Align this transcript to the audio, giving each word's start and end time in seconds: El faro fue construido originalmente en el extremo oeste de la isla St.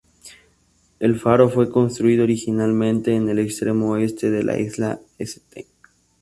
El 0.99 1.19
faro 1.19 1.47
fue 1.47 1.69
construido 1.69 2.23
originalmente 2.23 3.13
en 3.15 3.29
el 3.29 3.37
extremo 3.37 3.91
oeste 3.91 4.31
de 4.31 4.41
la 4.43 4.57
isla 4.59 4.99
St. 5.19 5.67